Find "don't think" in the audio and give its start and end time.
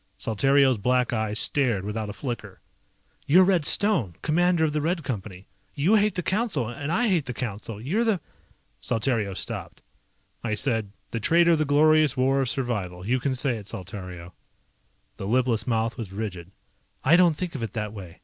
17.15-17.53